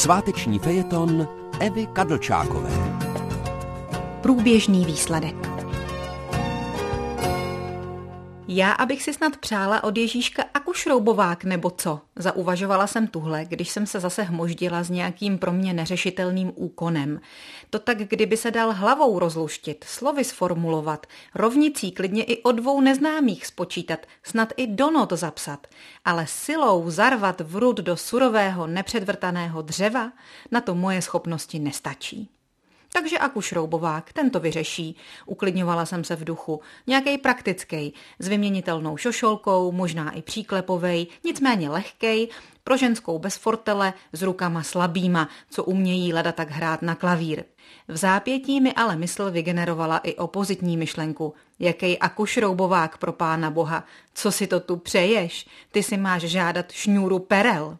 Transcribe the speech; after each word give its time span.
Sváteční 0.00 0.58
fejeton 0.58 1.28
Evy 1.58 1.86
Kadlčákové. 1.86 2.70
Průběžný 4.22 4.84
výsledek. 4.84 5.59
Já, 8.52 8.72
abych 8.72 9.02
si 9.02 9.12
snad 9.12 9.36
přála 9.36 9.84
od 9.84 9.96
Ježíška 9.96 10.44
akušroubovák 10.54 11.44
nebo 11.44 11.70
co? 11.70 12.00
Zauvažovala 12.16 12.86
jsem 12.86 13.06
tuhle, 13.06 13.44
když 13.44 13.70
jsem 13.70 13.86
se 13.86 14.00
zase 14.00 14.22
hmoždila 14.22 14.82
s 14.82 14.90
nějakým 14.90 15.38
pro 15.38 15.52
mě 15.52 15.72
neřešitelným 15.72 16.52
úkonem. 16.54 17.20
To 17.70 17.78
tak, 17.78 17.98
kdyby 17.98 18.36
se 18.36 18.50
dal 18.50 18.72
hlavou 18.72 19.18
rozluštit, 19.18 19.84
slovy 19.84 20.24
sformulovat, 20.24 21.06
rovnicí 21.34 21.92
klidně 21.92 22.24
i 22.24 22.42
o 22.42 22.52
dvou 22.52 22.80
neznámých 22.80 23.46
spočítat, 23.46 24.06
snad 24.22 24.52
i 24.56 24.66
do 24.66 24.90
not 24.90 25.12
zapsat, 25.12 25.66
ale 26.04 26.26
silou 26.26 26.90
zarvat 26.90 27.40
vrud 27.40 27.76
do 27.76 27.96
surového, 27.96 28.66
nepředvrtaného 28.66 29.62
dřeva, 29.62 30.12
na 30.50 30.60
to 30.60 30.74
moje 30.74 31.02
schopnosti 31.02 31.58
nestačí. 31.58 32.30
Takže 32.92 33.18
akušroubovák, 33.18 34.12
ten 34.12 34.30
to 34.30 34.40
vyřeší. 34.40 34.96
Uklidňovala 35.26 35.86
jsem 35.86 36.04
se 36.04 36.16
v 36.16 36.24
duchu. 36.24 36.60
Nějaký 36.86 37.18
praktický, 37.18 37.94
s 38.18 38.28
vyměnitelnou 38.28 38.96
šošolkou, 38.96 39.72
možná 39.72 40.10
i 40.10 40.22
příklepovej, 40.22 41.06
nicméně 41.24 41.70
lehkej, 41.70 42.28
pro 42.64 42.76
ženskou 42.76 43.18
bez 43.18 43.36
fortele, 43.36 43.92
s 44.12 44.22
rukama 44.22 44.62
slabýma, 44.62 45.28
co 45.50 45.64
umějí 45.64 46.12
leda 46.12 46.32
tak 46.32 46.50
hrát 46.50 46.82
na 46.82 46.94
klavír. 46.94 47.44
V 47.88 47.96
zápětí 47.96 48.60
mi 48.60 48.72
ale 48.72 48.96
mysl 48.96 49.30
vygenerovala 49.30 49.98
i 49.98 50.14
opozitní 50.14 50.76
myšlenku. 50.76 51.34
Jaký 51.58 51.98
akušroubovák 51.98 52.98
pro 52.98 53.12
pána 53.12 53.50
boha, 53.50 53.84
co 54.14 54.32
si 54.32 54.46
to 54.46 54.60
tu 54.60 54.76
přeješ? 54.76 55.46
Ty 55.70 55.82
si 55.82 55.96
máš 55.96 56.22
žádat 56.22 56.72
šňůru 56.72 57.18
perel. 57.18 57.78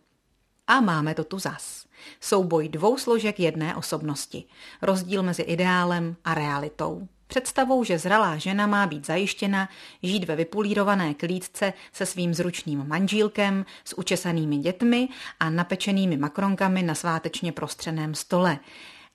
A 0.71 0.81
máme 0.81 1.15
to 1.15 1.25
tu 1.25 1.39
zas. 1.39 1.87
Souboj 2.21 2.69
dvou 2.69 2.99
složek 2.99 3.41
jedné 3.41 3.77
osobnosti. 3.77 4.45
Rozdíl 4.83 5.23
mezi 5.23 5.43
ideálem 5.43 6.17
a 6.25 6.35
realitou. 6.35 7.09
Představou, 7.27 7.85
že 7.85 7.99
zralá 7.99 8.37
žena 8.37 8.67
má 8.67 8.87
být 8.87 9.07
zajištěna, 9.07 9.69
žít 10.03 10.25
ve 10.25 10.37
vypulírované 10.37 11.15
klídce 11.15 11.73
se 11.93 12.07
svým 12.07 12.35
zručným 12.35 12.89
manžílkem, 12.89 13.67
s 13.85 13.99
učesanými 13.99 14.59
dětmi 14.59 15.09
a 15.41 15.51
napečenými 15.51 16.17
makronkami 16.17 16.83
na 16.83 16.95
svátečně 16.95 17.53
prostřeném 17.53 18.15
stole. 18.15 18.59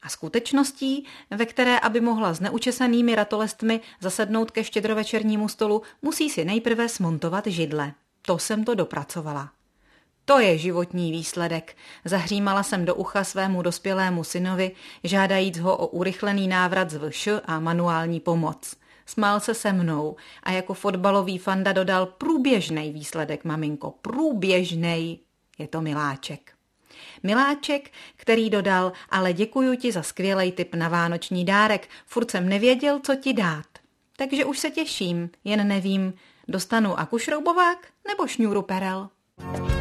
A 0.02 0.10
skutečností, 0.10 1.06
ve 1.32 1.46
které, 1.46 1.80
aby 1.80 2.02
mohla 2.02 2.34
s 2.34 2.40
neučesanými 2.40 3.16
ratolestmi 3.16 3.82
zasednout 4.00 4.52
ke 4.52 4.64
štědrovečernímu 4.64 5.48
stolu, 5.48 5.82
musí 6.02 6.30
si 6.30 6.46
nejprve 6.46 6.90
smontovat 6.90 7.48
židle. 7.48 7.94
To 8.22 8.40
jsem 8.40 8.64
to 8.64 8.76
dopracovala. 8.76 9.52
To 10.26 10.40
je 10.40 10.58
životní 10.58 11.12
výsledek. 11.12 11.78
Zahřímala 12.06 12.64
jsem 12.64 12.86
do 12.86 12.96
ucha 12.96 13.24
svému 13.24 13.62
dospělému 13.62 14.24
synovi, 14.24 14.72
žádajíc 15.04 15.60
ho 15.60 15.78
o 15.78 15.88
urychlený 15.88 16.48
návrat 16.48 16.90
z 16.90 17.10
VŠ 17.10 17.28
a 17.46 17.60
manuální 17.60 18.20
pomoc. 18.20 18.76
Smál 19.06 19.40
se 19.40 19.54
se 19.54 19.74
mnou 19.74 20.16
a 20.44 20.52
jako 20.52 20.74
fotbalový 20.74 21.38
fanda 21.38 21.72
dodal 21.72 22.06
průběžný 22.06 22.92
výsledek, 22.92 23.44
maminko, 23.44 23.94
průběžný. 24.02 25.20
Je 25.58 25.68
to 25.68 25.82
miláček. 25.82 26.52
Miláček, 27.24 27.92
který 28.16 28.50
dodal, 28.50 28.92
ale 29.10 29.34
děkuju 29.34 29.76
ti 29.76 29.92
za 29.92 30.04
skvělej 30.04 30.52
tip 30.52 30.76
na 30.76 30.90
vánoční 30.90 31.46
dárek, 31.46 31.90
furt 32.06 32.32
jsem 32.32 32.50
nevěděl, 32.50 33.00
co 33.00 33.16
ti 33.16 33.34
dát. 33.34 33.66
Takže 34.18 34.46
už 34.46 34.60
se 34.60 34.70
těším, 34.70 35.30
jen 35.44 35.68
nevím, 35.68 36.14
dostanu 36.48 37.00
akušroubovák 37.00 37.88
nebo 38.08 38.28
šňůru 38.28 38.62
perel. 38.62 39.10
thank 39.38 39.70
you 39.70 39.75